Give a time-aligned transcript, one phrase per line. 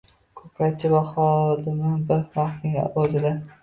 [0.39, 3.41] Ko‘katchi va xodima bir vaqtning o‘zida